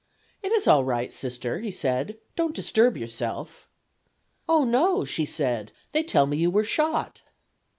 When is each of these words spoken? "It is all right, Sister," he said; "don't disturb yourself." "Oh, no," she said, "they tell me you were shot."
"It 0.41 0.51
is 0.51 0.65
all 0.65 0.83
right, 0.83 1.13
Sister," 1.13 1.59
he 1.59 1.69
said; 1.69 2.17
"don't 2.35 2.55
disturb 2.55 2.97
yourself." 2.97 3.69
"Oh, 4.49 4.63
no," 4.63 5.05
she 5.05 5.25
said, 5.25 5.71
"they 5.91 6.01
tell 6.01 6.25
me 6.25 6.37
you 6.37 6.49
were 6.49 6.63
shot." 6.63 7.21